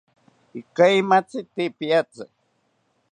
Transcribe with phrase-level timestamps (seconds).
[0.59, 2.23] Ikaimaitzimi te piatzi